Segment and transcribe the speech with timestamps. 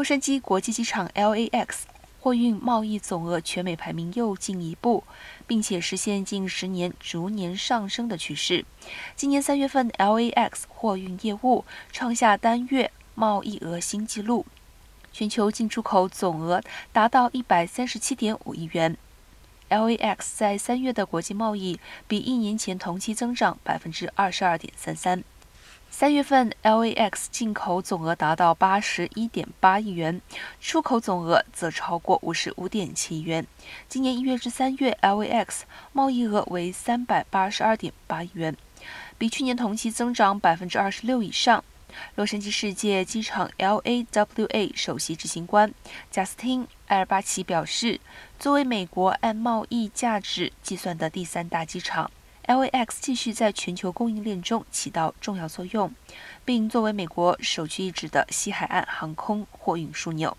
[0.00, 1.82] 洛杉矶国际机场 （LAX）
[2.20, 5.04] 货运贸易总额全美排名又进一步，
[5.46, 8.64] 并且实现近十年逐年上升的趋势。
[9.14, 14.46] 今年三月份，LAX 货运业务创下单月贸易额新纪录，
[15.12, 16.62] 全球进出口总额
[16.94, 18.96] 达到一百三十七点五亿元。
[19.68, 21.78] LAX 在三月的国际贸易
[22.08, 25.22] 比一年前同期增长百分之二十二点三三。
[25.92, 30.22] 三月份，LAX 进口总额达到八十一点八亿元，
[30.60, 33.44] 出口总额则超过五十五点七亿元。
[33.88, 35.62] 今年一月至三月，LAX
[35.92, 38.56] 贸易额为三百八十二点八亿元，
[39.18, 41.62] 比去年同期增长百分之二十六以上。
[42.14, 45.74] 洛杉矶世界机场 （LAWA） 首席执行官
[46.08, 48.00] 贾斯汀·埃尔巴奇表示，
[48.38, 52.10] 作为美国按贸易价值计算的第三大机场。
[52.50, 55.94] LAX 继续在全球供应链中起到重要作用，
[56.44, 60.36] 并作为美国首屈一指的西海岸航空货运枢纽。